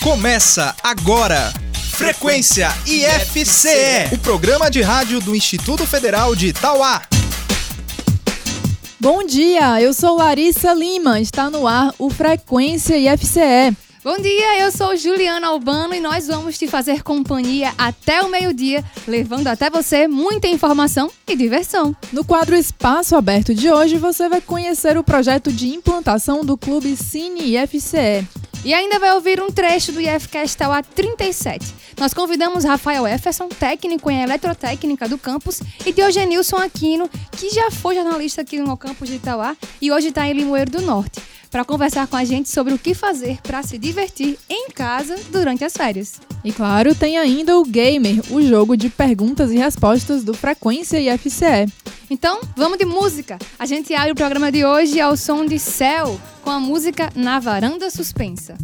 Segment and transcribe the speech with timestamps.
[0.00, 1.52] Começa agora.
[1.90, 7.02] Frequência IFCE, o programa de rádio do Instituto Federal de Itauá.
[9.00, 11.20] Bom dia, eu sou Larissa Lima.
[11.20, 13.76] Está no ar o Frequência IFCE.
[14.04, 18.84] Bom dia, eu sou Juliana Albano e nós vamos te fazer companhia até o meio-dia,
[19.04, 21.94] levando até você muita informação e diversão.
[22.12, 26.96] No quadro Espaço Aberto de hoje, você vai conhecer o projeto de implantação do Clube
[26.96, 28.24] Cine IFCE.
[28.64, 31.74] E ainda vai ouvir um trecho do IFCast Tauá 37.
[31.98, 37.94] Nós convidamos Rafael Efferson, técnico em eletrotécnica do campus, e Diogenilson Aquino, que já foi
[37.94, 41.20] jornalista aqui no campus de Itauá e hoje está em Limoeiro do Norte,
[41.50, 45.64] para conversar com a gente sobre o que fazer para se divertir em casa durante
[45.64, 46.20] as férias.
[46.44, 51.72] E claro, tem ainda o Gamer, o jogo de perguntas e respostas do Frequência IFCE.
[52.10, 53.38] Então, vamos de música.
[53.58, 57.38] A gente abre o programa de hoje ao som de Céu, com a música Na
[57.38, 58.56] Varanda Suspensa.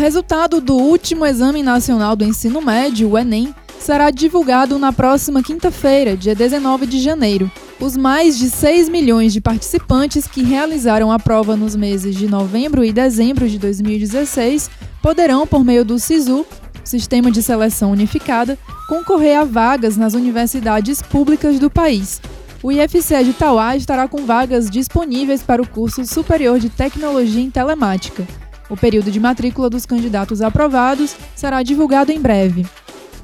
[0.00, 6.16] Resultado do último Exame Nacional do Ensino Médio, o Enem, será divulgado na próxima quinta-feira,
[6.16, 7.52] dia 19 de janeiro.
[7.78, 12.82] Os mais de 6 milhões de participantes que realizaram a prova nos meses de novembro
[12.82, 14.70] e dezembro de 2016
[15.02, 16.46] poderão, por meio do SISU,
[16.82, 18.58] Sistema de Seleção Unificada,
[18.88, 22.22] concorrer a vagas nas universidades públicas do país.
[22.62, 27.50] O IFCE de Tauá estará com vagas disponíveis para o curso Superior de Tecnologia em
[27.50, 28.26] Telemática.
[28.70, 32.64] O período de matrícula dos candidatos aprovados será divulgado em breve.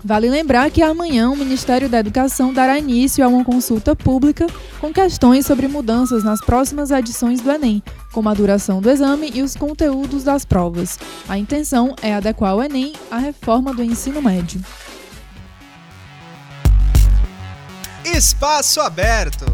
[0.04, 4.46] Vale lembrar que amanhã o Ministério da Educação dará início a uma consulta pública
[4.80, 7.82] com questões sobre mudanças nas próximas edições do Enem,
[8.12, 10.98] como a duração do exame e os conteúdos das provas.
[11.28, 14.60] A intenção é adequar o Enem à reforma do ensino médio.
[18.04, 19.44] Espaço aberto.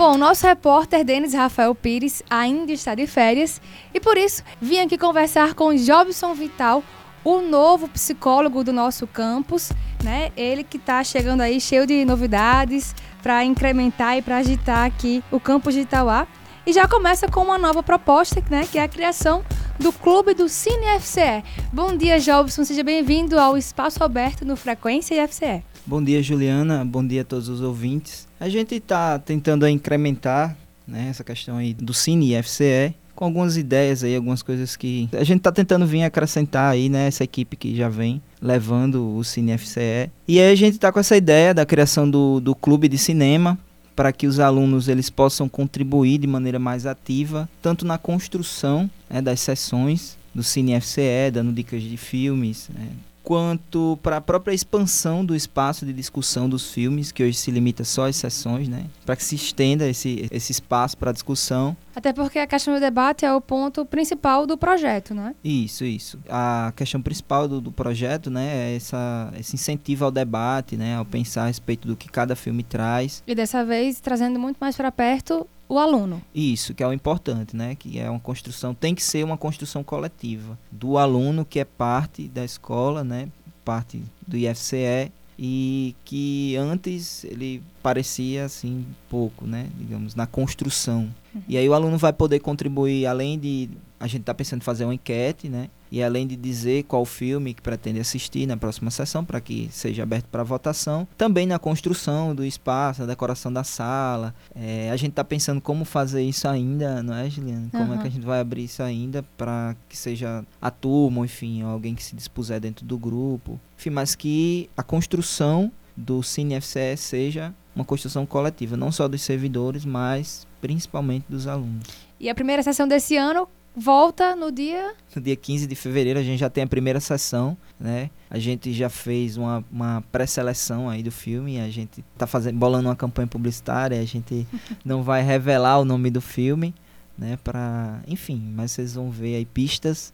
[0.00, 3.60] Bom, nosso repórter Denis Rafael Pires ainda está de férias
[3.92, 6.82] e por isso vim aqui conversar com Jobson Vital,
[7.22, 9.70] o novo psicólogo do nosso campus,
[10.02, 10.32] né?
[10.38, 15.38] Ele que está chegando aí cheio de novidades para incrementar e para agitar aqui o
[15.38, 16.26] campus de Itauá.
[16.66, 18.66] E já começa com uma nova proposta, né?
[18.72, 19.44] Que é a criação
[19.78, 21.44] do Clube do Cine FCE.
[21.70, 22.64] Bom dia, Jobson.
[22.64, 25.62] Seja bem-vindo ao Espaço Aberto no Frequência FCE.
[25.84, 26.86] Bom dia, Juliana.
[26.86, 28.29] Bom dia a todos os ouvintes.
[28.40, 30.56] A gente está tentando incrementar
[30.88, 35.22] né, essa questão aí do Cine FCE com algumas ideias aí, algumas coisas que a
[35.22, 39.58] gente está tentando vir acrescentar aí, né, essa equipe que já vem levando o Cine
[39.58, 40.10] FCE.
[40.26, 43.58] E aí a gente está com essa ideia da criação do, do clube de cinema
[43.94, 49.20] para que os alunos eles possam contribuir de maneira mais ativa, tanto na construção né,
[49.20, 52.88] das sessões do Cine FCE, dando dicas de filmes, né,
[53.30, 57.84] quanto para a própria expansão do espaço de discussão dos filmes, que hoje se limita
[57.84, 58.86] só às sessões, né?
[59.06, 61.76] Para que se estenda esse, esse espaço para discussão.
[61.94, 65.34] Até porque a questão do debate é o ponto principal do projeto, não é?
[65.44, 66.18] Isso, isso.
[66.28, 71.04] A questão principal do, do projeto, né, é essa, esse incentivo ao debate, né, ao
[71.04, 73.22] pensar a respeito do que cada filme traz.
[73.28, 76.20] E dessa vez trazendo muito mais para perto o aluno.
[76.34, 77.76] Isso, que é o importante, né?
[77.76, 82.26] Que é uma construção, tem que ser uma construção coletiva do aluno que é parte
[82.26, 83.28] da escola, né?
[83.64, 89.70] Parte do IFCE e que antes ele parecia assim pouco, né?
[89.78, 91.08] Digamos na construção.
[91.34, 91.42] Uhum.
[91.48, 94.84] E aí o aluno vai poder contribuir além de a gente está pensando em fazer
[94.84, 95.68] uma enquete, né?
[95.92, 100.04] E além de dizer qual filme que pretende assistir na próxima sessão, para que seja
[100.04, 104.34] aberto para votação, também na construção do espaço, na decoração da sala.
[104.54, 107.68] É, a gente está pensando como fazer isso ainda, não é, Juliana?
[107.70, 107.94] Como uhum.
[107.94, 111.94] é que a gente vai abrir isso ainda para que seja a turma, enfim, alguém
[111.94, 113.60] que se dispuser dentro do grupo.
[113.76, 119.20] Enfim, mas que a construção do Cine FCE seja uma construção coletiva, não só dos
[119.20, 121.86] servidores, mas principalmente dos alunos.
[122.18, 124.94] E a primeira sessão desse ano volta no dia.
[125.14, 128.10] No dia 15 de fevereiro a gente já tem a primeira sessão, né?
[128.28, 132.88] A gente já fez uma, uma pré-seleção aí do filme, a gente tá fazendo, bolando
[132.88, 134.46] uma campanha publicitária, a gente
[134.84, 136.74] não vai revelar o nome do filme,
[137.16, 137.38] né?
[137.42, 140.12] Para, enfim, mas vocês vão ver aí pistas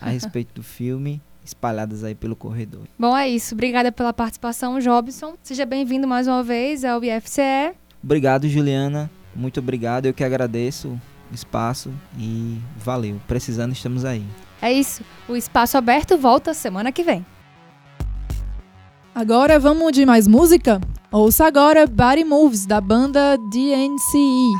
[0.00, 2.82] a respeito do filme espalhadas aí pelo corredor.
[2.98, 3.54] Bom, é isso.
[3.54, 5.34] Obrigada pela participação, Jobson.
[5.42, 7.74] Seja bem-vindo mais uma vez ao IFCE.
[8.02, 9.10] Obrigado, Juliana.
[9.38, 10.06] Muito obrigado.
[10.06, 11.00] Eu que agradeço
[11.32, 13.20] espaço e valeu.
[13.28, 14.24] Precisando, estamos aí.
[14.60, 15.02] É isso.
[15.28, 17.24] O espaço aberto volta semana que vem.
[19.14, 20.80] Agora vamos de mais música?
[21.10, 24.52] Ouça agora Body Moves da banda DNCE.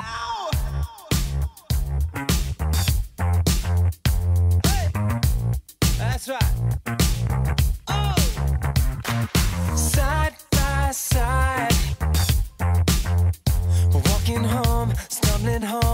[7.89, 8.15] Oh.
[9.77, 11.75] Side by side.
[13.93, 14.68] We're walking home,
[15.39, 15.88] stumbling home.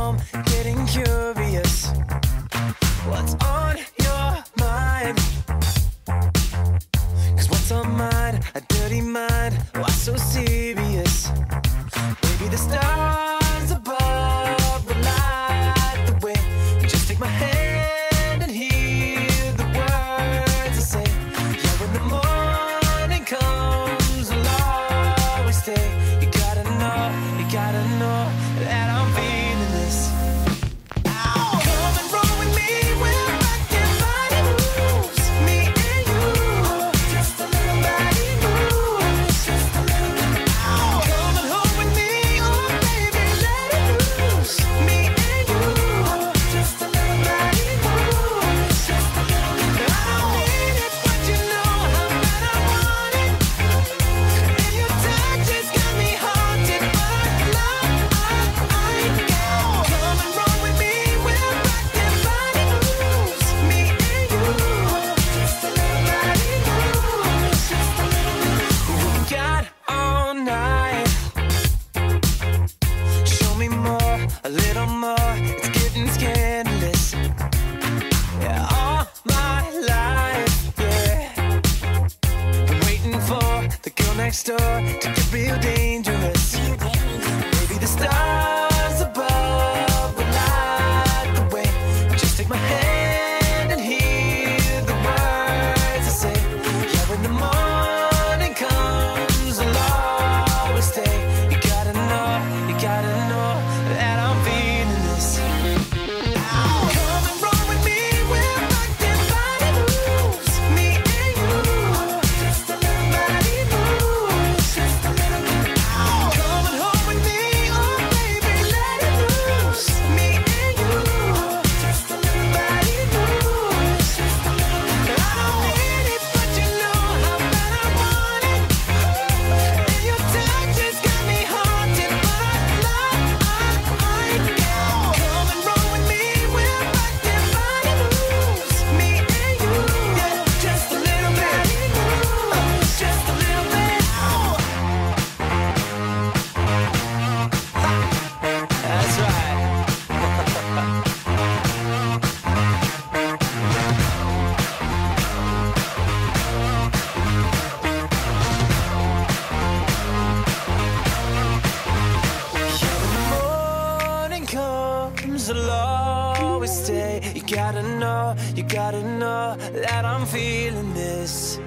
[167.65, 171.59] Gotta know, you gotta know that I'm feeling this.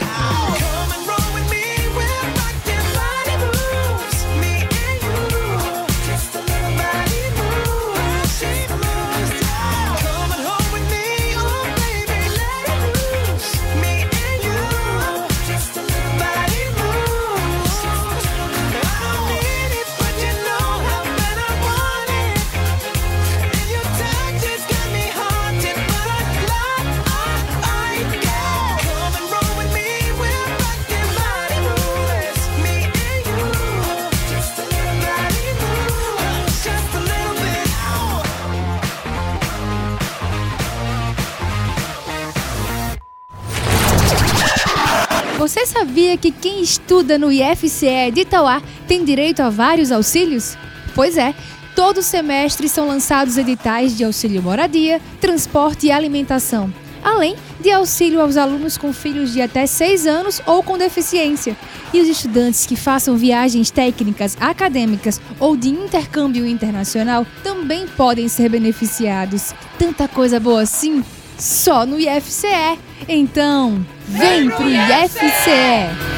[0.00, 0.65] Come
[45.46, 50.58] Você sabia que quem estuda no IFCE de Itauá tem direito a vários auxílios?
[50.92, 51.32] Pois é,
[51.72, 56.68] todo semestre são lançados editais de auxílio moradia, transporte e alimentação,
[57.00, 61.56] além de auxílio aos alunos com filhos de até 6 anos ou com deficiência.
[61.94, 68.48] E os estudantes que façam viagens técnicas, acadêmicas ou de intercâmbio internacional também podem ser
[68.48, 69.54] beneficiados.
[69.78, 71.04] Tanta coisa boa assim,
[71.38, 72.80] só no IFCE.
[73.08, 76.16] Então, vem pro IFCE!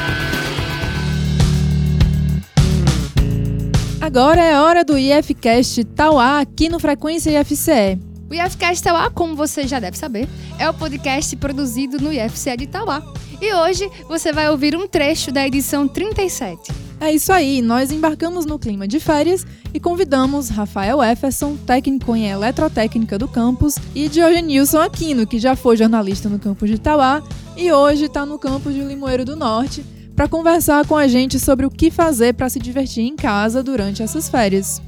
[4.01, 7.99] Agora é hora do IFCast Tauá aqui no Frequência IFCE.
[8.31, 10.29] O IFCast Tauá, como você já deve saber,
[10.59, 13.03] é o podcast produzido no IFCE de Tauá.
[13.41, 16.73] E hoje você vai ouvir um trecho da edição 37.
[17.01, 22.29] É isso aí, nós embarcamos no clima de férias e convidamos Rafael Efferson, técnico em
[22.29, 27.23] eletrotécnica do campus, e Diogenilson Aquino, que já foi jornalista no campus de Itauá
[27.57, 29.85] e hoje está no campus de Limoeiro do Norte,
[30.17, 34.03] para conversar com a gente sobre o que fazer para se divertir em casa durante
[34.03, 34.83] essas férias.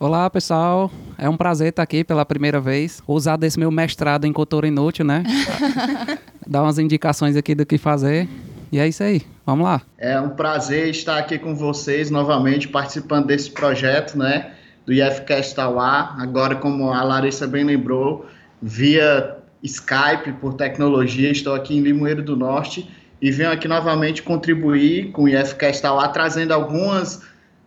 [0.00, 0.90] Olá, pessoal.
[1.22, 3.00] É um prazer estar aqui pela primeira vez.
[3.06, 5.22] Usar desse meu mestrado em cultura inútil, né?
[6.44, 8.28] Dar umas indicações aqui do que fazer.
[8.72, 9.22] E é isso aí.
[9.46, 9.82] Vamos lá.
[9.96, 14.50] É um prazer estar aqui com vocês novamente participando desse projeto, né?
[14.84, 16.16] Do IFCast Tauá.
[16.18, 18.26] Agora, como a Larissa bem lembrou,
[18.60, 21.30] via Skype por tecnologia.
[21.30, 26.08] Estou aqui em Limoeiro do Norte e venho aqui novamente contribuir com o IFCast Tauá,
[26.08, 27.22] trazendo algumas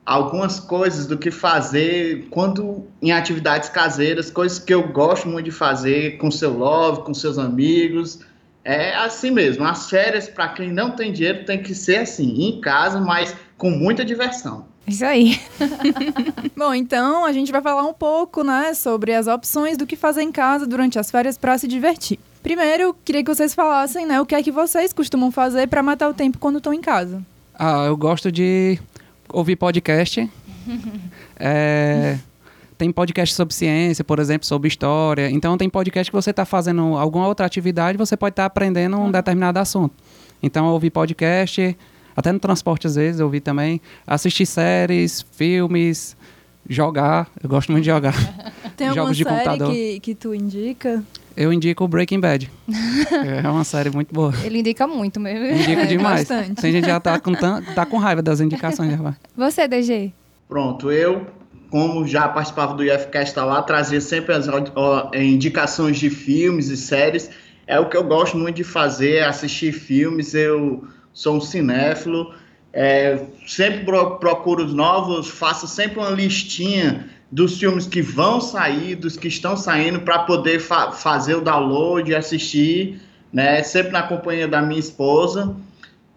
[0.05, 5.51] algumas coisas do que fazer quando em atividades caseiras, coisas que eu gosto muito de
[5.51, 8.19] fazer com seu love, com seus amigos.
[8.63, 12.61] É assim mesmo, as férias para quem não tem dinheiro tem que ser assim, em
[12.61, 14.65] casa, mas com muita diversão.
[14.87, 15.39] Isso aí.
[16.55, 20.21] Bom, então a gente vai falar um pouco, né, sobre as opções do que fazer
[20.21, 22.19] em casa durante as férias para se divertir.
[22.43, 26.09] Primeiro, queria que vocês falassem, né, o que é que vocês costumam fazer para matar
[26.09, 27.21] o tempo quando estão em casa.
[27.57, 28.79] Ah, eu gosto de
[29.35, 30.29] ouvir podcast.
[31.37, 32.17] É,
[32.77, 35.29] tem podcast sobre ciência, por exemplo, sobre história.
[35.29, 39.11] Então, tem podcast que você está fazendo alguma outra atividade você pode estar aprendendo um
[39.11, 39.93] determinado assunto.
[40.41, 41.77] Então, eu ouvi podcast,
[42.15, 43.81] até no transporte às vezes eu ouvi também.
[44.07, 46.15] Assistir séries, filmes,
[46.69, 47.27] jogar.
[47.41, 48.13] Eu gosto muito de jogar.
[48.75, 49.71] Tem alguma Jogos de série computador.
[49.71, 51.03] que, que tu indica?
[51.37, 52.49] Eu indico o Breaking Bad.
[53.43, 54.33] é uma série muito boa.
[54.43, 55.45] Ele indica muito mesmo.
[55.45, 56.27] Indico É, demais.
[56.27, 56.61] bastante.
[56.61, 58.89] Tem gente já tá com, tá com raiva das indicações.
[58.89, 59.15] né, rapaz?
[59.35, 60.11] Você, DG?
[60.47, 61.25] Pronto, eu,
[61.69, 67.29] como já participava do IFCast lá, trazia sempre as ó, indicações de filmes e séries.
[67.67, 70.33] É o que eu gosto muito de fazer, é assistir filmes.
[70.33, 72.33] Eu sou um cinéfilo.
[72.77, 73.17] É,
[73.47, 79.15] sempre pro- procuro os novos, faço sempre uma listinha dos filmes que vão sair, dos
[79.15, 82.99] que estão saindo, para poder fa- fazer o download, assistir,
[83.31, 83.63] né?
[83.63, 85.55] Sempre na companhia da minha esposa.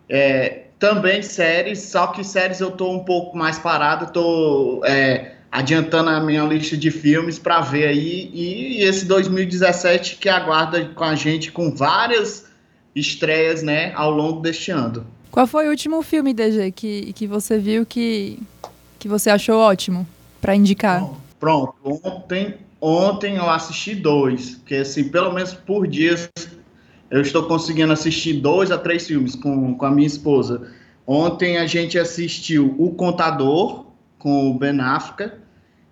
[0.09, 6.11] É, também séries, só que séries eu tô um pouco mais parado, tô é, adiantando
[6.11, 8.31] a minha lista de filmes para ver aí.
[8.35, 12.47] E esse 2017 que aguarda com a gente com várias
[12.95, 15.07] estreias, né, ao longo deste ano.
[15.31, 18.39] Qual foi o último filme, DG, que, que você viu que,
[18.99, 20.07] que você achou ótimo
[20.41, 21.09] pra indicar?
[21.39, 26.17] Pronto, ontem, ontem eu assisti dois, porque assim, pelo menos por dia
[27.11, 30.71] eu estou conseguindo assistir dois a três filmes com, com a minha esposa.
[31.07, 33.87] Ontem a gente assistiu O Contador,
[34.19, 35.33] com o Ben Affleck,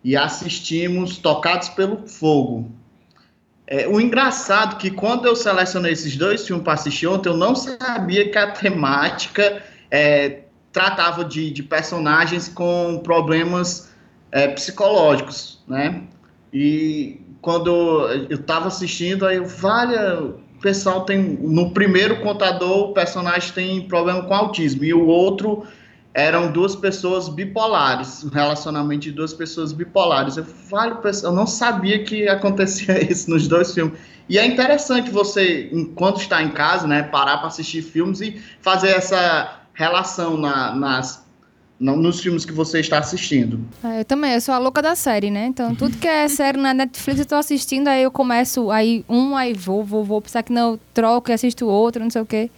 [0.05, 2.71] e assistimos Tocados pelo Fogo.
[3.67, 7.37] É, o engraçado é que quando eu selecionei esses dois filmes para assistir ontem, eu
[7.37, 13.93] não sabia que a temática é, tratava de, de personagens com problemas
[14.31, 16.03] é, psicológicos, né?
[16.53, 17.71] E quando
[18.31, 21.21] eu estava assistindo, aí eu, valha, o pessoal tem.
[21.21, 25.67] No primeiro contador, o personagem tem problema com autismo, e o outro
[26.17, 30.39] eram duas pessoas bipolares, um relacionamento de duas pessoas bipolares.
[30.39, 33.99] Eu, vale, eu não sabia que acontecia isso nos dois filmes.
[34.27, 38.89] E é interessante você, enquanto está em casa, né, parar para assistir filmes e fazer
[38.89, 41.27] essa relação na, nas
[41.79, 43.61] nos filmes que você está assistindo.
[43.85, 45.47] É, eu também, eu sou a louca da série, né?
[45.47, 49.37] Então, tudo que é série na Netflix eu tô assistindo, aí eu começo, aí um,
[49.37, 52.25] aí vou, vou, vou, pensar que não, eu troco e assisto outro, não sei o
[52.25, 52.51] quê.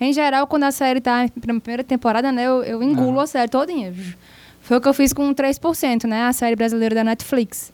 [0.00, 3.48] Em geral, quando a série tá na primeira temporada, né, eu, eu engulo a série
[3.50, 3.94] todinha.
[4.60, 6.24] Foi o que eu fiz com 3%, né?
[6.24, 7.72] A série brasileira da Netflix.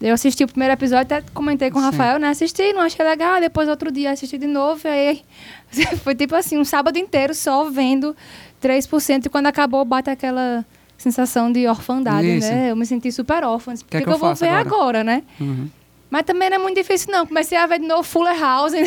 [0.00, 1.90] Eu assisti o primeiro episódio, até comentei com o Sim.
[1.90, 2.28] Rafael, né?
[2.28, 5.22] Assisti, não achei legal, depois outro dia assisti de novo, aí
[6.02, 8.16] foi tipo assim, um sábado inteiro só vendo
[8.62, 10.64] 3%, e quando acabou, bate aquela
[10.96, 12.48] sensação de orfandade, Isso.
[12.50, 12.70] né?
[12.70, 13.74] Eu me senti super órfã.
[13.74, 14.60] Por que, que que eu eu vou ver agora?
[14.68, 15.22] agora, né?
[15.38, 15.68] Uhum.
[16.10, 17.24] Mas também não é muito difícil, não.
[17.24, 18.72] Comecei a ver de novo Fuller House.
[18.72, 18.82] né?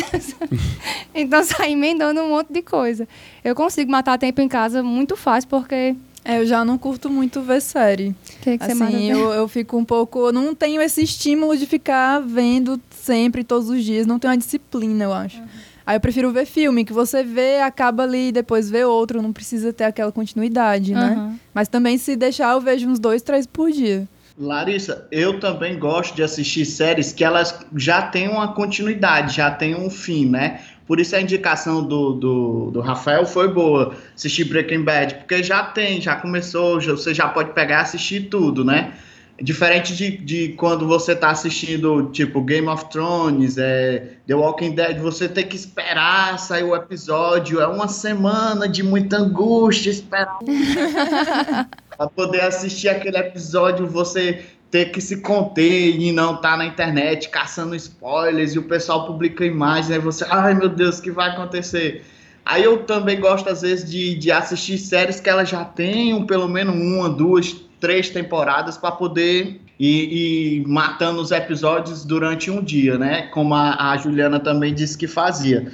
[1.14, 3.08] então saí emendando um monte de coisa.
[3.42, 5.96] Eu consigo matar tempo em casa muito fácil, porque.
[6.22, 8.08] É, eu já não curto muito ver série.
[8.08, 10.18] O que, que você mata Assim, eu, eu fico um pouco.
[10.26, 14.06] Eu não tenho esse estímulo de ficar vendo sempre, todos os dias.
[14.06, 15.42] Não tenho uma disciplina, eu acho.
[15.86, 19.70] Aí eu prefiro ver filme, que você vê, acaba ali, depois vê outro, não precisa
[19.70, 21.12] ter aquela continuidade, né?
[21.14, 21.38] Aham.
[21.52, 24.08] Mas também, se deixar, eu vejo uns dois, três por dia.
[24.36, 29.76] Larissa, eu também gosto de assistir séries que elas já têm uma continuidade, já têm
[29.76, 30.60] um fim, né?
[30.86, 35.62] Por isso a indicação do, do, do Rafael foi boa, assistir Breaking Bad, porque já
[35.62, 38.92] tem, já começou, já- você já pode pegar e assistir tudo, né?
[39.40, 44.98] Diferente de, de quando você tá assistindo, tipo, Game of Thrones, é, The Walking Dead,
[44.98, 50.38] você tem que esperar sair o episódio, é uma semana de muita angústia, esperar
[51.96, 57.28] Pra poder assistir aquele episódio, você ter que se conter e não estar na internet
[57.28, 61.30] caçando spoilers e o pessoal publica imagens, aí você, ai meu Deus, o que vai
[61.30, 62.04] acontecer?
[62.44, 66.48] Aí eu também gosto, às vezes, de, de assistir séries que elas já tenham pelo
[66.48, 72.98] menos uma, duas, três temporadas para poder ir, ir matando os episódios durante um dia,
[72.98, 73.28] né?
[73.28, 75.72] Como a, a Juliana também disse que fazia.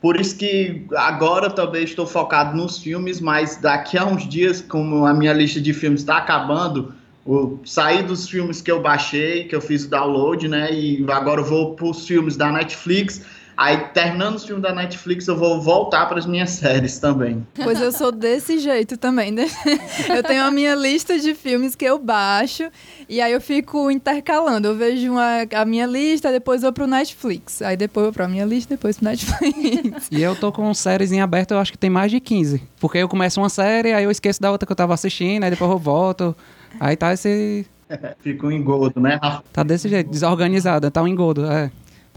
[0.00, 4.62] Por isso que agora eu também estou focado nos filmes, mas daqui a uns dias,
[4.62, 6.94] como a minha lista de filmes está acabando,
[7.26, 10.72] o, saí dos filmes que eu baixei, que eu fiz o download, né?
[10.72, 13.22] E agora eu vou para os filmes da Netflix.
[13.60, 17.46] Aí, terminando os filmes da Netflix, eu vou voltar para as minhas séries também.
[17.62, 19.46] Pois eu sou desse jeito também, né?
[20.08, 22.70] Eu tenho a minha lista de filmes que eu baixo
[23.08, 24.68] e aí eu fico intercalando.
[24.68, 27.60] Eu vejo uma, a minha lista, depois eu vou pro Netflix.
[27.60, 30.08] Aí depois eu vou pra minha lista, depois pro Netflix.
[30.10, 32.62] E eu tô com séries em aberto, eu acho que tem mais de 15.
[32.80, 35.50] Porque eu começo uma série, aí eu esqueço da outra que eu tava assistindo, aí
[35.50, 36.34] depois eu volto.
[36.78, 37.66] Aí tá esse.
[38.20, 39.44] Fica um engodo, né, Rafa?
[39.52, 41.44] Tá desse jeito, desorganizada, tá um engodo.
[41.50, 41.70] É.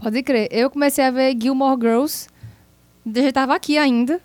[0.04, 0.48] Pode crer.
[0.50, 2.28] Eu comecei a ver Gilmore Girls.
[3.06, 4.20] Eu já tava aqui ainda.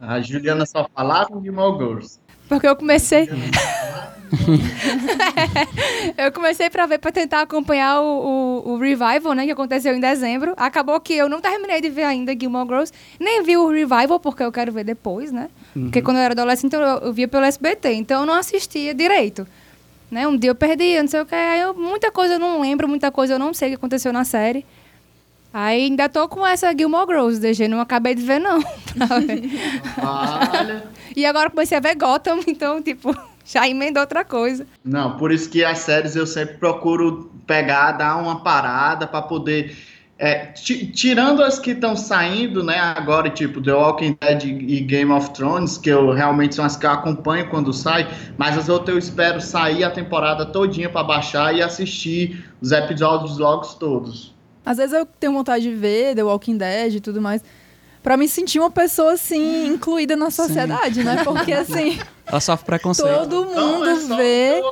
[0.00, 2.18] A Juliana só falava Gilmore Girls.
[2.48, 3.30] Porque eu comecei.
[6.18, 9.46] eu comecei pra ver, pra tentar acompanhar o, o, o revival, né?
[9.46, 10.52] Que aconteceu em dezembro.
[10.56, 12.92] Acabou que eu não terminei de ver ainda Gilmore Girls.
[13.20, 15.48] Nem vi o revival, porque eu quero ver depois, né?
[15.72, 17.92] Porque quando eu era adolescente, eu, eu via pelo SBT.
[17.92, 19.46] Então eu não assistia direito.
[20.10, 20.26] Né?
[20.26, 21.36] Um dia eu perdi, não sei o que.
[21.36, 24.12] Aí eu- muita coisa eu não lembro, muita coisa eu não sei o que aconteceu
[24.12, 24.66] na série.
[25.52, 27.66] Aí ainda tô com essa Gilmore Girls, DG.
[27.68, 28.60] Não acabei de ver, não.
[29.26, 29.42] ver.
[30.02, 30.84] Olha.
[31.16, 33.12] E agora comecei a ver Gotham, então, tipo,
[33.44, 34.64] já emendou outra coisa.
[34.84, 39.76] Não, por isso que as séries eu sempre procuro pegar, dar uma parada para poder
[40.16, 45.10] É, ti- tirando as que estão saindo, né, agora, tipo The Walking Dead e Game
[45.10, 48.06] of Thrones, que eu realmente são as que eu acompanho quando sai,
[48.38, 53.36] mas as outras eu espero sair a temporada todinha para baixar e assistir os episódios
[53.38, 54.32] logo todos.
[54.70, 57.42] Às vezes eu tenho vontade de ver The Walking Dead e tudo mais.
[58.02, 61.22] Pra me sentir uma pessoa, assim, incluída na sociedade, né?
[61.24, 63.28] Porque, assim, Ela sofre preconceito.
[63.28, 64.62] todo Não, mundo é só vê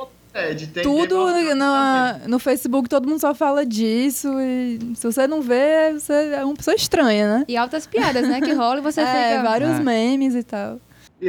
[0.73, 4.29] tem tudo na- no Facebook, todo mundo só fala disso.
[4.39, 7.45] E se você não vê, você é uma pessoa estranha, né?
[7.47, 8.39] E altas piadas, né?
[8.39, 9.43] Que rola e você é, fica.
[9.43, 9.79] vários É.
[9.83, 10.79] memes e tal.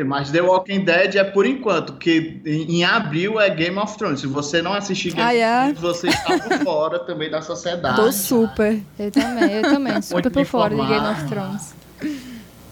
[0.07, 4.21] Mas The Walking Dead é por enquanto, que em abril é Game of Thrones.
[4.21, 5.71] Se você não assistir Game Ah, é?
[5.71, 7.97] of Thrones, você está por fora também da sociedade.
[7.97, 8.81] Tô super.
[8.99, 10.01] Eu também, eu também.
[10.01, 11.75] Super Muito por fora de Game of Thrones.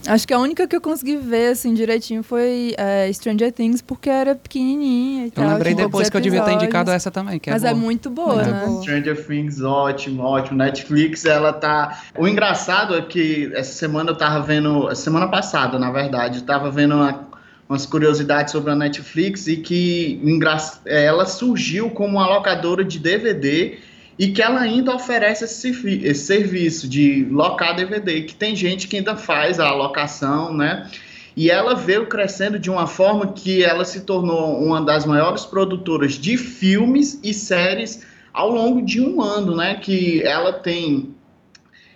[0.08, 4.08] Acho que a única que eu consegui ver, assim, direitinho foi é, Stranger Things, porque
[4.08, 5.48] era pequenininha e Eu tal.
[5.48, 7.80] lembrei tinha depois que eu devia ter indicado essa também, que é Mas é boa.
[7.82, 8.64] muito boa, Muito né?
[8.66, 8.80] boa.
[8.82, 10.56] Stranger Things, ótimo, ótimo.
[10.58, 12.00] Netflix, ela tá.
[12.16, 14.94] O engraçado é que essa semana eu tava vendo.
[14.94, 17.28] Semana passada, na verdade, eu tava vendo uma-
[17.68, 23.76] umas curiosidades sobre a Netflix e que engra- ela surgiu como uma locadora de DVD
[24.18, 25.68] e que ela ainda oferece esse,
[26.04, 30.90] esse serviço de locar DVD, que tem gente que ainda faz a locação, né?
[31.36, 36.14] E ela veio crescendo de uma forma que ela se tornou uma das maiores produtoras
[36.14, 39.76] de filmes e séries ao longo de um ano, né?
[39.76, 41.14] Que ela tem.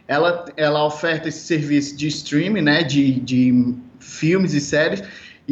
[0.06, 2.84] Ela, ela oferta esse serviço de streaming, né?
[2.84, 5.02] De, de filmes e séries.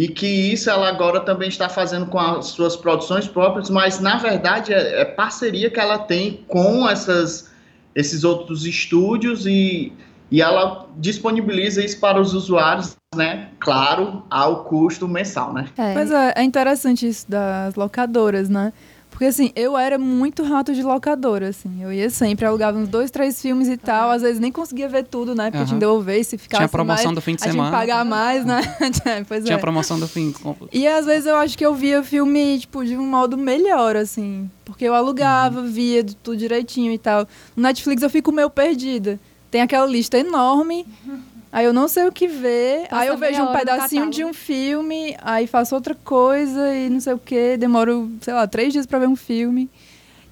[0.00, 4.16] E que isso ela agora também está fazendo com as suas produções próprias, mas na
[4.16, 7.50] verdade é, é parceria que ela tem com essas,
[7.94, 9.92] esses outros estúdios e,
[10.30, 13.50] e ela disponibiliza isso para os usuários, né?
[13.58, 15.68] Claro, ao custo mensal, né?
[15.76, 15.92] É.
[15.92, 18.72] Mas é, é interessante isso das locadoras, né?
[19.20, 21.82] Porque assim, eu era muito rato de locadora, assim.
[21.82, 24.08] Eu ia sempre, alugava uns dois, três filmes e tal.
[24.08, 25.50] Às vezes nem conseguia ver tudo, né?
[25.50, 25.66] Porque Aham.
[25.66, 27.70] tinha que devolver, se ficasse Tinha promoção mais, do fim de a gente semana.
[27.70, 28.62] pagar mais, né?
[29.28, 29.60] pois Tinha é.
[29.60, 30.32] promoção do fim.
[30.72, 34.50] E às vezes eu acho que eu via filme, tipo, de um modo melhor, assim.
[34.64, 37.28] Porque eu alugava, via tudo direitinho e tal.
[37.54, 39.20] No Netflix eu fico meio perdida.
[39.50, 40.86] Tem aquela lista enorme.
[41.52, 42.88] Aí eu não sei o que ver.
[42.88, 47.00] Passa aí eu vejo um pedacinho de um filme, aí faço outra coisa e não
[47.00, 47.56] sei o que.
[47.56, 49.68] Demoro, sei lá, três dias pra ver um filme.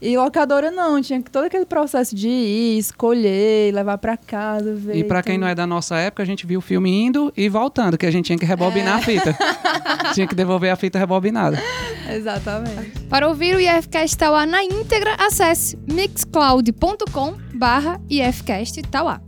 [0.00, 4.96] E locadora não, tinha todo aquele processo de ir, escolher, levar pra casa, ver.
[4.96, 7.48] E pra quem não é da nossa época, a gente viu o filme indo e
[7.48, 9.36] voltando, que a gente tinha que rebobinar a fita.
[10.14, 11.60] tinha que devolver a fita rebobinada.
[12.08, 12.92] Exatamente.
[13.08, 19.20] Para ouvir o IFCast Tauá na íntegra, acesse mixcloud.com barra IFCast Tauá.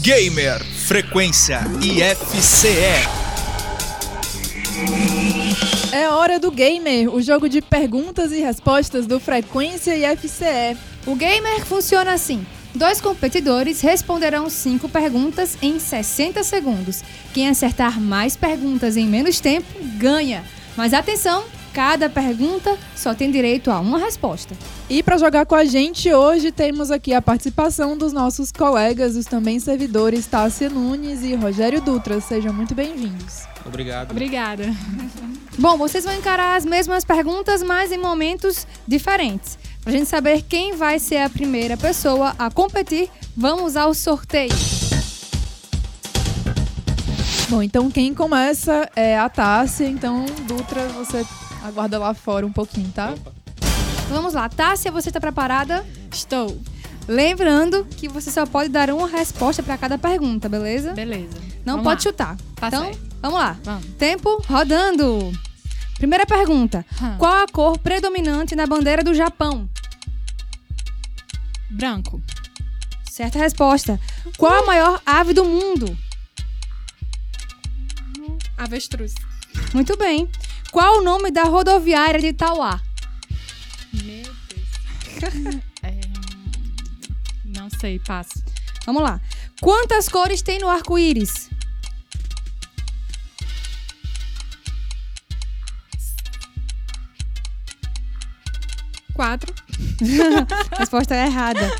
[0.00, 2.68] Gamer Frequência IFCE.
[5.92, 10.76] É hora do Gamer, o jogo de perguntas e respostas do Frequência e FCE.
[11.06, 12.44] O Gamer funciona assim.
[12.74, 17.02] Dois competidores responderão cinco perguntas em 60 segundos.
[17.32, 20.44] Quem acertar mais perguntas em menos tempo, ganha.
[20.76, 21.44] Mas atenção,
[21.76, 24.56] cada pergunta só tem direito a uma resposta.
[24.88, 29.26] E para jogar com a gente hoje temos aqui a participação dos nossos colegas, os
[29.26, 32.18] também servidores Tássia Nunes e Rogério Dutra.
[32.18, 33.42] Sejam muito bem-vindos.
[33.66, 34.10] Obrigado.
[34.10, 34.64] Obrigada.
[35.58, 39.58] Bom, vocês vão encarar as mesmas perguntas, mas em momentos diferentes.
[39.82, 44.54] Pra gente saber quem vai ser a primeira pessoa a competir, vamos ao sorteio.
[47.50, 51.22] Bom, então quem começa é a Tássia, então Dutra, você
[51.66, 53.14] aguarda lá fora um pouquinho, tá?
[54.08, 55.84] Vamos lá, Tássia, você está preparada?
[56.12, 56.60] Estou.
[57.08, 60.92] Lembrando que você só pode dar uma resposta para cada pergunta, beleza?
[60.92, 61.36] Beleza.
[61.64, 62.10] Não Vamos pode lá.
[62.10, 62.36] chutar.
[62.56, 62.90] Tá então,
[63.22, 63.56] vamos lá.
[63.62, 63.86] Vamos.
[63.98, 65.32] Tempo rodando.
[65.98, 66.84] Primeira pergunta.
[67.02, 67.16] Hum.
[67.18, 69.68] Qual a cor predominante na bandeira do Japão?
[71.70, 72.20] Branco.
[73.10, 73.98] Certa resposta.
[74.36, 75.96] Qual a maior ave do mundo?
[78.58, 79.14] Avestruz.
[79.72, 80.28] Muito bem.
[80.76, 82.78] Qual o nome da rodoviária de Itauá?
[83.94, 85.62] Meu Deus.
[85.82, 86.00] É,
[87.46, 88.44] Não sei, passo.
[88.84, 89.18] Vamos lá.
[89.58, 91.48] Quantas cores tem no arco-íris?
[99.14, 99.54] Quatro.
[100.78, 101.72] Resposta é errada.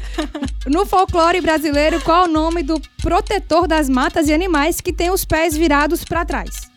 [0.65, 5.23] No folclore brasileiro, qual o nome do protetor das matas e animais que tem os
[5.23, 6.75] pés virados para trás?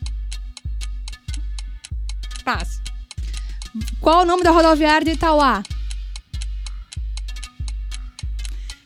[2.50, 2.82] Passo.
[4.00, 5.62] Qual o nome da rodoviária de Itauá?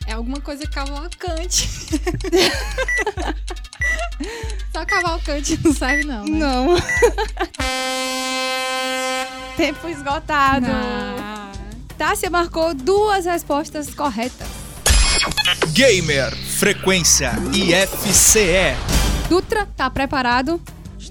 [0.05, 1.65] É alguma coisa cavalcante.
[4.71, 6.25] Só cavalcante não serve, não.
[6.25, 6.37] Né?
[6.37, 6.75] Não.
[9.57, 10.67] Tempo esgotado.
[10.69, 11.51] Ah,
[11.97, 14.47] Tássia marcou duas respostas corretas.
[15.69, 18.77] Gamer Frequência IFCE.
[19.27, 20.61] Dutra, tá preparado?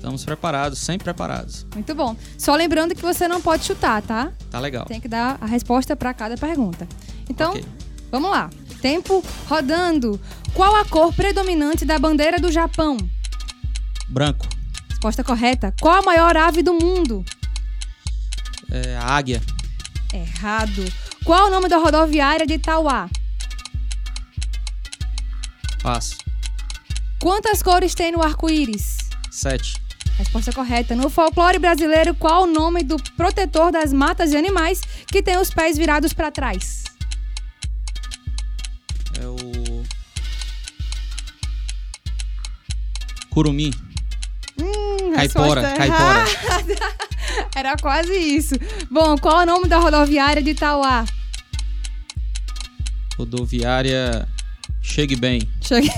[0.05, 1.67] Estamos preparados, sempre preparados.
[1.75, 2.15] Muito bom.
[2.37, 4.31] Só lembrando que você não pode chutar, tá?
[4.51, 4.85] Tá legal.
[4.85, 6.87] Tem que dar a resposta para cada pergunta.
[7.27, 7.65] Então, Ok.
[8.11, 8.51] vamos lá.
[8.83, 10.21] Tempo rodando.
[10.53, 12.99] Qual a cor predominante da bandeira do Japão?
[14.07, 14.47] Branco.
[14.91, 15.75] Resposta correta.
[15.81, 17.25] Qual a maior ave do mundo?
[18.71, 19.41] É, a águia.
[20.13, 20.85] Errado.
[21.25, 23.09] Qual o nome da rodoviária de Itauá?
[25.83, 26.19] Passo.
[27.19, 28.99] Quantas cores tem no arco-íris?
[29.31, 29.83] Sete.
[30.19, 30.95] Resposta correta.
[30.95, 35.51] No folclore brasileiro, qual o nome do protetor das matas e animais que tem os
[35.51, 36.85] pés virados para trás?
[39.21, 39.85] É o.
[43.31, 43.73] Curumim.
[44.61, 46.25] Hum, Caipora, resposta caipora.
[47.57, 48.55] Era quase isso.
[48.89, 51.05] Bom, qual o nome da rodoviária de Itauá?
[53.19, 54.29] Rodoviária.
[54.81, 55.41] Chegue bem.
[55.61, 55.91] Cheguei.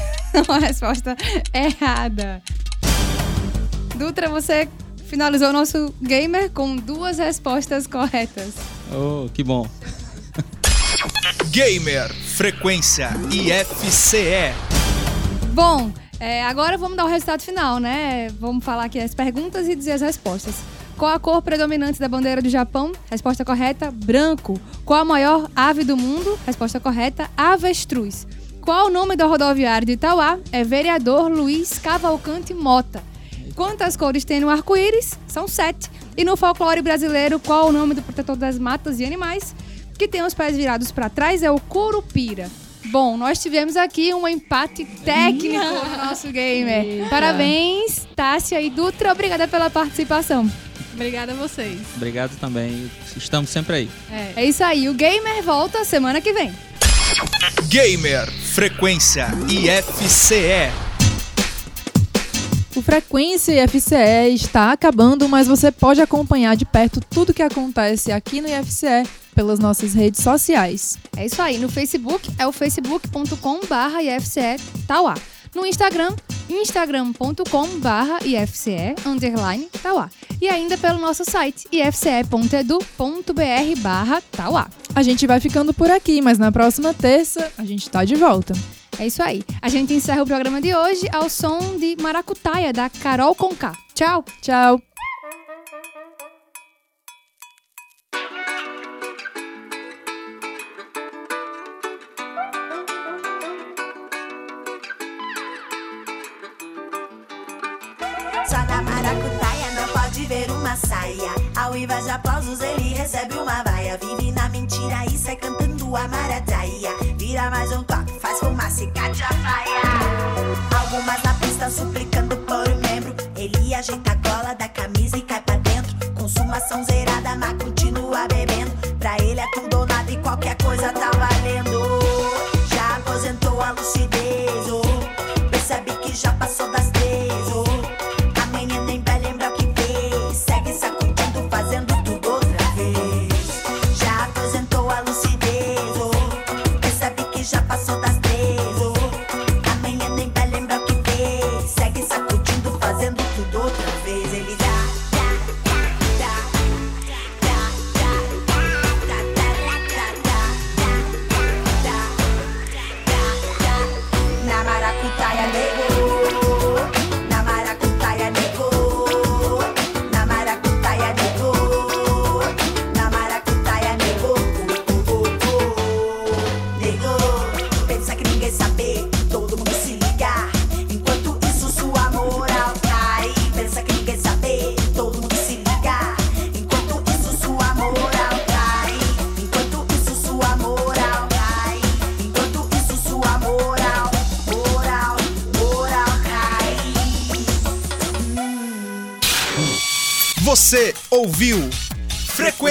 [0.49, 1.17] Uma resposta
[1.53, 2.43] errada.
[3.97, 4.69] Dutra, você
[5.07, 8.53] finalizou o nosso gamer com duas respostas corretas.
[8.93, 9.67] Oh, que bom.
[11.51, 14.53] Gamer Frequência IFCE.
[15.53, 18.29] Bom, é, agora vamos dar o resultado final, né?
[18.39, 20.57] Vamos falar aqui as perguntas e dizer as respostas.
[20.99, 22.93] Qual a cor predominante da bandeira do Japão?
[23.11, 24.61] Resposta correta, branco.
[24.85, 26.39] Qual a maior ave do mundo?
[26.45, 28.27] Resposta correta, avestruz.
[28.61, 30.39] Qual o nome da rodoviária de Itauá?
[30.53, 33.03] É vereador Luiz Cavalcante Mota.
[33.57, 35.19] Quantas cores tem no arco-íris?
[35.27, 35.90] São sete.
[36.14, 39.55] E no folclore brasileiro, qual o nome do protetor das matas e animais?
[39.99, 42.51] Que tem os pés virados para trás é o curupira.
[42.92, 47.09] Bom, nós tivemos aqui um empate técnico no nosso gamer.
[47.09, 49.11] Parabéns, Tássia e Dutra.
[49.11, 50.49] Obrigada pela participação.
[50.92, 51.79] Obrigada a vocês.
[51.97, 52.90] Obrigado também.
[53.16, 53.90] Estamos sempre aí.
[54.37, 54.88] É isso aí.
[54.88, 56.53] O Gamer volta semana que vem.
[57.69, 60.96] Gamer Frequência IFCE.
[62.77, 68.43] O Frequência IFCE está acabando, mas você pode acompanhar de perto tudo que acontece aqui
[68.43, 70.99] no IFCE pelas nossas redes sociais.
[71.17, 71.57] É isso aí.
[71.57, 75.15] No Facebook é o facebook.com/barra IFCE Tauá.
[75.55, 76.15] No Instagram,
[76.51, 80.11] instagram.com/barra IFCE underline Tauá.
[80.39, 84.69] E ainda pelo nosso site ifce.edu.br/barra Tauá.
[84.95, 88.53] A gente vai ficando por aqui, mas na próxima terça a gente tá de volta.
[88.99, 89.45] É isso aí.
[89.61, 93.73] A gente encerra o programa de hoje ao som de Maracutaia, da Carol Conká.
[93.95, 94.25] Tchau!
[94.41, 94.81] Tchau!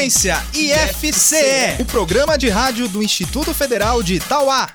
[0.05, 4.69] Frequência IFCE, o programa de rádio do Instituto Federal de Itauá.